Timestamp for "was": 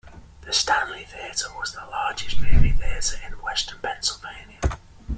1.59-1.73